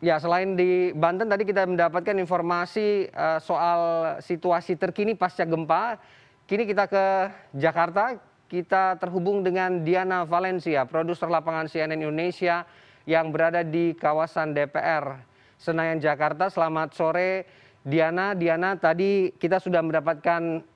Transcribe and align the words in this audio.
ya 0.00 0.16
selain 0.16 0.56
di 0.56 0.90
banten 0.96 1.28
tadi 1.28 1.44
kita 1.44 1.68
mendapatkan 1.68 2.16
informasi 2.16 3.12
soal 3.44 3.80
situasi 4.24 4.74
terkini 4.74 5.12
pasca 5.14 5.44
gempa. 5.44 6.00
Kini 6.48 6.66
kita 6.66 6.90
ke 6.90 7.30
jakarta. 7.54 8.18
Kita 8.50 8.98
terhubung 8.98 9.46
dengan 9.46 9.86
diana 9.86 10.26
valencia 10.26 10.82
produser 10.82 11.30
lapangan 11.30 11.70
cnn 11.70 12.02
indonesia 12.02 12.66
yang 13.06 13.30
berada 13.30 13.62
di 13.62 13.94
kawasan 13.94 14.50
dpr 14.50 15.22
senayan 15.54 16.02
jakarta. 16.02 16.50
Selamat 16.50 16.90
sore 16.90 17.46
diana. 17.86 18.34
Diana 18.34 18.74
tadi 18.74 19.30
kita 19.38 19.62
sudah 19.62 19.86
mendapatkan 19.86 20.66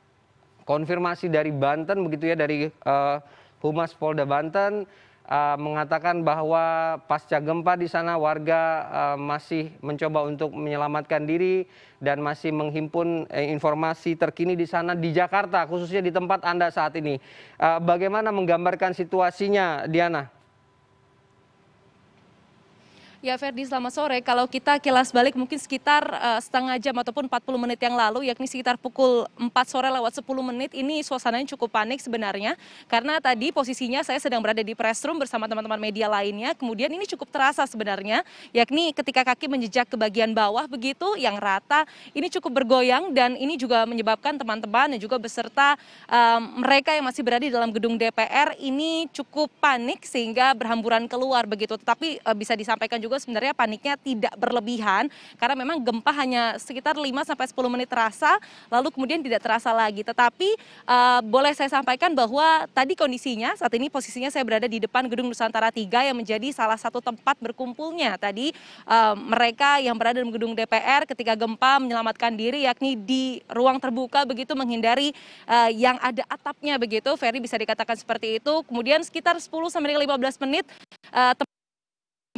konfirmasi 0.63 1.27
dari 1.27 1.51
banten 1.51 2.07
begitu 2.07 2.31
ya 2.31 2.39
dari 2.39 2.71
humas 3.59 3.91
polda 3.99 4.23
banten 4.23 4.87
mengatakan 5.57 6.21
bahwa 6.21 6.97
pasca 7.09 7.41
gempa 7.41 7.81
di 7.81 7.89
sana 7.89 8.21
warga 8.21 8.61
masih 9.17 9.73
mencoba 9.81 10.29
untuk 10.29 10.53
menyelamatkan 10.53 11.25
diri 11.25 11.65
dan 11.97 12.21
masih 12.21 12.53
menghimpun 12.53 13.25
informasi 13.33 14.21
terkini 14.21 14.53
di 14.53 14.69
sana 14.69 14.93
di 14.93 15.17
jakarta 15.17 15.65
khususnya 15.65 16.05
di 16.05 16.13
tempat 16.13 16.45
anda 16.45 16.69
saat 16.69 17.01
ini. 17.01 17.17
Bagaimana 17.61 18.29
menggambarkan 18.29 18.93
situasinya 18.93 19.89
diana 19.89 20.29
ya 23.25 23.41
ferdi 23.41 23.65
selamat 23.65 23.93
sore. 23.97 24.21
Kalau 24.21 24.45
kita 24.45 24.77
kilas 24.77 25.09
balik 25.09 25.33
mungkin 25.33 25.57
sekitar 25.57 26.05
setengah 26.45 26.77
jam 26.77 26.93
ataupun 26.93 27.25
empat 27.25 27.41
puluh 27.41 27.57
menit 27.57 27.81
yang 27.81 27.97
lalu 27.97 28.29
yakni 28.29 28.45
sekitar 28.45 28.77
pukul 28.77 29.25
empat 29.41 29.73
sore 29.73 29.89
lewat 29.89 30.21
sepuluh 30.21 30.45
menit 30.45 30.77
ini 30.77 31.01
suasananya 31.01 31.49
cukup 31.57 31.73
panik 31.73 32.05
sebenarnya. 32.05 32.53
Karena 32.85 33.17
tadi 33.25 33.49
posisinya 33.49 34.05
saya 34.05 34.21
sedang 34.21 34.45
berada 34.45 34.61
di 34.61 34.77
press 34.77 35.01
room 35.09 35.17
bersama 35.17 35.49
teman 35.49 35.65
teman 35.65 35.81
media 35.81 36.05
lainnya. 36.05 36.53
Kemudian 36.53 36.93
ini 36.93 37.09
cukup 37.09 37.33
terasa 37.33 37.65
sebenarnya 37.65 38.21
yakni 38.53 38.93
ketika 38.93 39.25
kaki 39.25 39.49
menjejak 39.49 39.89
ke 39.89 39.97
bagian 39.97 40.37
bawah 40.37 40.69
begitu 40.69 41.17
yang 41.17 41.41
rata 41.41 41.89
ini 42.13 42.29
cukup 42.29 42.61
bergoyang 42.61 43.17
dan 43.17 43.41
ini 43.41 43.57
juga 43.57 43.89
menyebabkan 43.89 44.37
teman 44.37 44.61
teman 44.61 44.93
dan 44.93 45.01
juga 45.01 45.17
beserta 45.17 45.81
mereka 46.61 46.93
yang 46.93 47.09
masih 47.09 47.25
berada 47.25 47.49
di 47.49 47.55
dalam 47.57 47.73
gedung 47.73 47.97
dpr 47.97 48.53
ini 48.61 49.09
cukup 49.17 49.49
panik 49.65 50.05
sehingga 50.05 50.53
berhamburan 50.53 51.09
keluar 51.09 51.49
begitu. 51.49 51.81
Tetapi 51.81 52.21
bisa 52.37 52.53
disampaikan 52.53 53.01
juga 53.01 53.14
sebenarnya 53.19 53.55
paniknya 53.55 53.95
tidak 53.99 54.35
berlebihan 54.37 55.09
karena 55.39 55.57
memang 55.59 55.83
gempa 55.83 56.13
hanya 56.15 56.57
sekitar 56.61 56.95
lima 56.99 57.25
sampai 57.25 57.49
sepuluh 57.49 57.69
menit 57.73 57.89
terasa 57.89 58.37
lalu 58.69 58.91
kemudian 58.93 59.21
tidak 59.23 59.41
terasa 59.43 59.71
lagi. 59.73 60.03
Tetapi 60.03 60.57
boleh 61.25 61.53
saya 61.57 61.71
sampaikan 61.71 62.13
bahwa 62.13 62.67
tadi 62.75 62.95
kondisinya 62.99 63.57
saat 63.57 63.73
ini 63.75 63.89
posisinya 63.89 64.29
saya 64.29 64.45
berada 64.45 64.69
di 64.69 64.83
depan 64.83 65.07
gedung 65.09 65.31
nusantara 65.31 65.73
tiga 65.73 66.05
yang 66.05 66.19
menjadi 66.19 66.51
salah 66.53 66.77
satu 66.77 67.01
tempat 67.01 67.39
berkumpulnya. 67.41 68.19
Tadi 68.21 68.53
mereka 69.17 69.79
yang 69.81 69.97
berada 69.97 70.21
di 70.21 70.29
gedung 70.29 70.53
dpr 70.53 71.07
ketika 71.09 71.35
gempa 71.35 71.79
menyelamatkan 71.79 72.35
diri 72.35 72.67
yakni 72.67 72.99
di 72.99 73.41
ruang 73.49 73.79
terbuka 73.79 74.27
begitu 74.29 74.53
menghindari 74.53 75.15
yang 75.73 75.97
ada 76.03 76.23
atapnya 76.29 76.77
begitu. 76.77 77.15
Ferry 77.17 77.39
bisa 77.39 77.57
dikatakan 77.57 77.97
seperti 77.97 78.43
itu. 78.43 78.55
Kemudian 78.67 79.01
sekitar 79.07 79.39
sepuluh 79.39 79.71
sampai 79.71 79.95
lima 79.95 80.19
belas 80.19 80.37
menit 80.41 80.67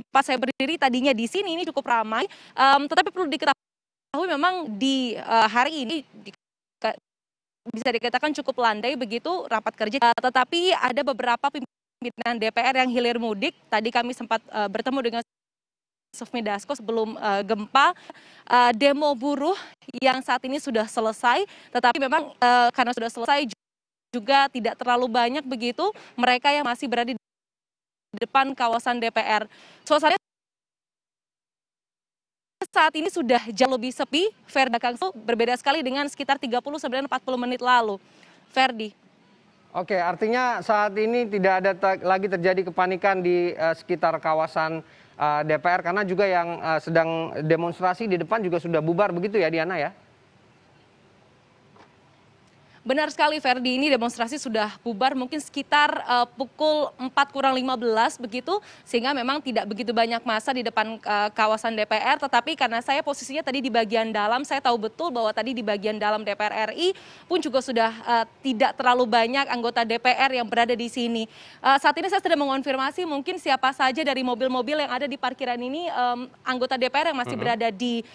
tempat 0.08 0.22
saya 0.24 0.38
berdiri 0.40 0.80
tadinya 0.80 1.12
di 1.12 1.26
sini 1.28 1.58
ini 1.58 1.62
cukup 1.68 1.86
ramai. 1.88 2.24
Tetapi 2.56 3.12
perlu 3.12 3.28
diketahui 3.28 4.26
memang 4.30 4.70
di 4.78 5.18
hari 5.26 5.84
ini 5.84 5.96
bisa 7.66 7.90
dikatakan 7.90 8.30
cukup 8.30 8.62
landai 8.62 8.94
begitu 8.94 9.44
rapat 9.50 9.74
kerja. 9.74 9.98
Tetapi 10.14 10.70
ada 10.72 11.02
beberapa 11.02 11.50
pimpinan 11.50 12.38
dpr 12.38 12.86
yang 12.86 12.90
hilir 12.90 13.18
mudik. 13.18 13.58
Tadi 13.66 13.90
kami 13.90 14.14
sempat 14.14 14.38
bertemu 14.70 15.00
dengan 15.02 15.22
sufmi 16.14 16.40
dasko 16.40 16.72
sebelum 16.72 17.18
gempa. 17.44 17.92
Demo 18.78 19.12
buruh 19.18 19.58
yang 19.98 20.22
saat 20.22 20.40
ini 20.46 20.62
sudah 20.62 20.86
selesai. 20.86 21.42
Tetapi 21.74 21.98
memang 21.98 22.32
karena 22.70 22.94
sudah 22.94 23.10
selesai 23.10 23.50
juga 24.14 24.48
tidak 24.48 24.78
terlalu 24.80 25.10
banyak 25.12 25.44
begitu 25.44 25.92
mereka 26.16 26.48
yang 26.54 26.64
masih 26.64 26.88
berada 26.88 27.12
di 27.12 27.20
depan 28.16 28.56
kawasan 28.56 28.98
dpr 28.98 29.44
suasananya 29.84 30.18
saat 32.66 32.92
ini 32.92 33.08
sudah 33.08 33.40
jauh 33.56 33.72
lebih 33.72 33.88
sepi 33.88 34.28
ferdi. 34.44 34.76
Kangso 34.76 35.08
berbeda 35.16 35.56
sekali 35.56 35.80
dengan 35.80 36.04
sekitar 36.12 36.36
tiga 36.36 36.60
puluh 36.60 36.76
sampai 36.76 37.00
empat 37.00 37.24
puluh 37.24 37.40
menit 37.40 37.64
lalu. 37.64 37.96
Ferdi. 38.52 38.92
Oke 39.72 39.96
artinya 39.96 40.60
saat 40.60 40.92
ini 40.96 41.24
tidak 41.24 41.64
ada 41.64 41.72
lagi 42.04 42.28
terjadi 42.28 42.68
kepanikan 42.68 43.24
di 43.24 43.56
sekitar 43.76 44.20
kawasan 44.20 44.84
dpr 45.48 45.80
karena 45.84 46.04
juga 46.04 46.28
yang 46.28 46.60
sedang 46.80 47.32
demonstrasi 47.44 48.04
di 48.08 48.20
depan 48.20 48.44
juga 48.44 48.60
sudah 48.60 48.84
bubar 48.84 49.08
begitu 49.12 49.40
ya 49.40 49.48
diana 49.48 49.80
ya 49.80 49.92
benar 52.86 53.10
sekali 53.10 53.42
ferdi. 53.42 53.74
Ini 53.82 53.90
demonstrasi 53.98 54.38
sudah 54.38 54.78
bubar 54.86 55.18
mungkin 55.18 55.42
sekitar 55.42 55.98
pukul 56.38 56.94
empat 56.94 57.34
kurang 57.34 57.58
lima 57.58 57.74
belas 57.74 58.14
begitu. 58.14 58.62
Sehingga 58.86 59.10
memang 59.10 59.42
tidak 59.42 59.66
begitu 59.66 59.90
banyak 59.90 60.22
masa 60.22 60.54
di 60.54 60.62
depan 60.62 61.02
kawasan 61.34 61.74
dpr 61.74 62.22
tetapi 62.22 62.54
karena 62.54 62.78
saya 62.78 63.02
posisinya 63.02 63.42
tadi 63.42 63.58
di 63.58 63.68
bagian 63.68 64.14
dalam 64.14 64.46
saya 64.46 64.62
tahu 64.62 64.86
betul 64.86 65.10
bahwa 65.10 65.34
tadi 65.34 65.50
di 65.50 65.66
bagian 65.66 65.98
dalam 65.98 66.22
dpr 66.22 66.70
ri 66.70 66.94
pun 67.26 67.42
juga 67.42 67.58
sudah 67.58 67.90
tidak 68.38 68.78
terlalu 68.78 69.04
banyak 69.10 69.50
anggota 69.50 69.82
dpr 69.82 70.38
yang 70.38 70.46
berada 70.46 70.78
di 70.78 70.86
sini. 70.86 71.26
Saat 71.60 71.98
ini 71.98 72.06
saya 72.06 72.22
sedang 72.22 72.46
mengonfirmasi 72.46 73.02
mungkin 73.02 73.42
siapa 73.42 73.74
saja 73.74 74.06
dari 74.06 74.22
mobil 74.22 74.46
mobil 74.46 74.78
yang 74.78 74.92
ada 74.94 75.10
di 75.10 75.18
parkiran 75.18 75.58
ini 75.58 75.90
anggota 76.46 76.78
dpr 76.78 77.10
yang 77.10 77.18
masih 77.18 77.34
berada 77.34 77.68
di 77.74 78.06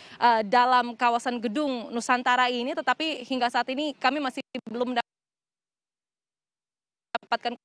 dalam 0.47 0.95
kawasan 0.95 1.41
gedung 1.43 1.91
nusantara 1.91 2.47
ini. 2.47 2.71
Tetapi 2.71 3.27
hingga 3.27 3.51
saat 3.51 3.67
ini 3.73 3.91
kami 3.97 4.21
masih 4.23 4.40
belum 4.59 4.91
mendapatkan 4.91 7.55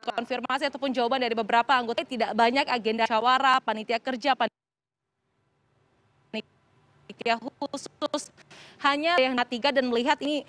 konfirmasi 0.00 0.64
ataupun 0.70 0.94
jawaban 0.94 1.20
dari 1.20 1.34
beberapa 1.34 1.74
anggota 1.74 2.06
tidak 2.06 2.30
banyak 2.32 2.64
agenda 2.70 3.04
syawara 3.04 3.60
panitia 3.60 4.00
kerja 4.00 4.32
panitia 4.38 4.56
khusus. 7.36 8.32
Hanya 8.80 9.20
yang 9.20 9.36
tiga 9.44 9.76
dan 9.76 9.92
melihat 9.92 10.16
ini 10.24 10.40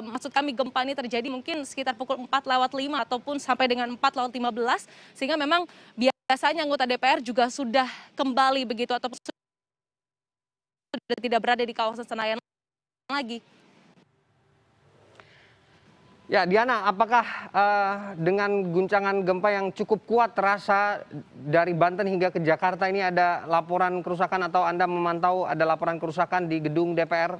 maksud 0.00 0.32
kami 0.32 0.56
gempa 0.56 0.80
ini 0.80 0.96
terjadi 0.96 1.28
mungkin 1.28 1.60
sekitar 1.68 1.92
pukul 1.92 2.24
empat 2.24 2.48
lewat 2.48 2.72
lima 2.72 3.04
ataupun 3.04 3.36
sampai 3.36 3.68
dengan 3.68 3.92
empat 3.92 4.16
lewat 4.16 4.32
lima 4.32 4.48
belas 4.48 4.88
sehingga 5.12 5.36
memang 5.36 5.68
biasanya 5.92 6.64
anggota 6.64 6.88
dpr 6.88 7.20
juga 7.20 7.52
sudah 7.52 7.84
kembali 8.16 8.64
begitu 8.64 8.96
ataupun 8.96 9.20
sudah 10.98 11.18
tidak 11.20 11.40
berada 11.42 11.62
di 11.66 11.74
kawasan 11.74 12.06
Senayan 12.06 12.38
lagi. 13.10 13.42
Ya, 16.24 16.48
Diana, 16.48 16.88
apakah 16.88 17.20
dengan 18.16 18.72
guncangan 18.72 19.28
gempa 19.28 19.52
yang 19.52 19.68
cukup 19.76 20.08
kuat 20.08 20.32
terasa 20.32 21.04
dari 21.36 21.76
Banten 21.76 22.08
hingga 22.08 22.32
ke 22.32 22.40
Jakarta 22.40 22.88
ini 22.88 23.04
ada 23.04 23.44
laporan 23.44 24.00
kerusakan 24.00 24.48
atau 24.48 24.64
Anda 24.64 24.88
memantau 24.88 25.44
ada 25.44 25.68
laporan 25.68 26.00
kerusakan 26.00 26.48
di 26.48 26.64
gedung 26.64 26.96
DPR? 26.96 27.36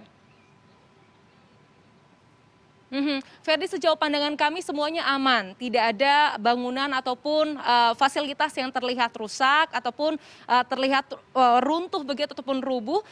Ferdi 3.42 3.66
sejauh 3.66 3.98
pandangan 3.98 4.34
kami 4.38 4.62
semuanya 4.62 5.02
aman. 5.10 5.52
Tidak 5.58 5.82
ada 5.94 6.38
bangunan 6.38 6.86
ataupun 6.94 7.58
fasilitas 7.98 8.54
yang 8.54 8.70
terlihat 8.70 9.10
rusak 9.18 9.72
ataupun 9.74 10.14
terlihat 10.70 11.10
runtuh 11.64 12.02
begitu 12.06 12.30
ataupun 12.32 12.62
rubuh 12.62 13.02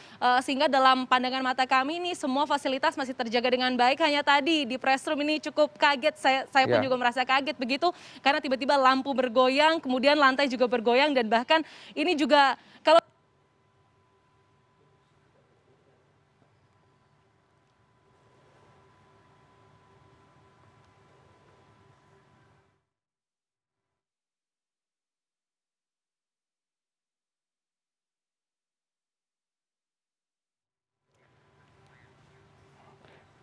sehingga 0.41 0.71
dalam 0.71 1.03
pandangan 1.03 1.43
mata 1.43 1.67
kami 1.67 1.99
ini 1.99 2.11
semua 2.15 2.47
fasilitas 2.47 2.95
masih 2.95 3.11
terjaga 3.11 3.49
dengan 3.51 3.75
baik. 3.75 3.99
Hanya 3.99 4.23
tadi 4.23 4.63
di 4.63 4.79
press 4.79 5.03
room 5.05 5.19
ini 5.25 5.43
cukup 5.43 5.75
kaget. 5.75 6.15
Saya 6.47 6.65
pun 6.69 6.79
juga 6.79 6.95
merasa 6.95 7.27
kaget 7.27 7.59
begitu 7.59 7.91
karena 8.23 8.39
tiba 8.39 8.55
tiba 8.55 8.79
lampu 8.79 9.11
bergoyang 9.11 9.83
kemudian 9.83 10.15
lantai 10.15 10.47
juga 10.47 10.65
bergoyang 10.65 11.11
dan 11.11 11.27
bahkan 11.27 11.59
ini 11.91 12.15
juga 12.15 12.55
kalau 12.83 13.03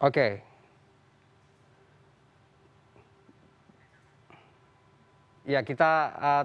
Oke. 0.01 0.41
Ya, 5.45 5.61
kita 5.61 5.93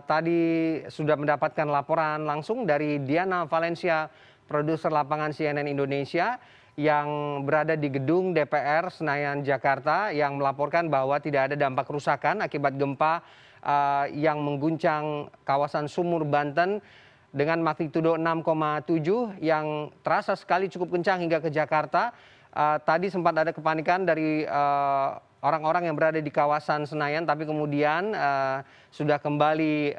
tadi 0.03 0.81
sudah 0.91 1.15
mendapatkan 1.15 1.63
laporan 1.63 2.27
langsung 2.27 2.67
dari 2.67 2.99
Diana 2.99 3.47
Valencia, 3.47 4.11
produser 4.49 4.91
lapangan 4.91 5.31
CNN 5.31 5.71
Indonesia 5.71 6.35
yang 6.75 7.39
berada 7.47 7.79
di 7.79 7.87
gedung 7.87 8.35
DPR 8.35 8.91
Senayan 8.91 9.39
Jakarta 9.39 10.11
yang 10.11 10.35
melaporkan 10.35 10.91
bahwa 10.91 11.15
tidak 11.23 11.51
ada 11.51 11.55
dampak 11.55 11.87
kerusakan 11.87 12.43
akibat 12.43 12.75
gempa 12.75 13.23
uh, 13.63 14.05
yang 14.11 14.43
mengguncang 14.43 15.31
kawasan 15.47 15.87
Sumur 15.87 16.27
Banten 16.27 16.83
dengan 17.31 17.63
magnitudo 17.63 18.19
6,7 18.19 19.39
yang 19.39 19.91
terasa 20.03 20.35
sekali 20.35 20.67
cukup 20.67 20.99
kencang 20.99 21.23
hingga 21.23 21.39
ke 21.39 21.47
Jakarta. 21.47 22.11
Uh, 22.55 22.79
tadi 22.87 23.11
sempat 23.11 23.35
ada 23.35 23.51
kepanikan 23.51 24.07
dari 24.07 24.47
uh, 24.47 25.19
orang-orang 25.43 25.91
yang 25.91 25.95
berada 25.99 26.23
di 26.23 26.31
kawasan 26.31 26.87
Senayan, 26.87 27.27
tapi 27.27 27.43
kemudian 27.43 28.15
uh, 28.15 28.63
sudah 28.95 29.19
kembali 29.19 29.91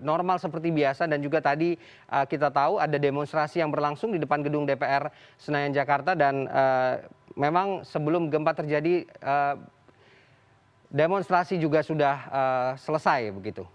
normal 0.00 0.40
seperti 0.40 0.72
biasa 0.72 1.04
dan 1.04 1.20
juga 1.20 1.44
tadi 1.44 1.76
kita 2.08 2.48
tahu 2.48 2.80
ada 2.80 2.96
demonstrasi 2.96 3.60
yang 3.60 3.68
berlangsung 3.68 4.08
di 4.08 4.16
depan 4.16 4.40
gedung 4.40 4.64
DPR 4.64 5.12
Senayan 5.36 5.76
Jakarta 5.76 6.16
dan 6.16 6.48
memang 7.36 7.84
sebelum 7.84 8.32
gempa 8.32 8.56
terjadi 8.56 9.04
demonstrasi 10.88 11.60
juga 11.60 11.84
sudah 11.84 12.16
selesai 12.80 13.28
begitu. 13.36 13.68